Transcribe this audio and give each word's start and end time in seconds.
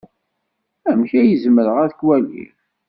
Amek 0.89 1.11
ay 1.19 1.31
zemreɣ 1.43 1.77
ad 1.83 1.91
k-waliɣ? 1.95 2.53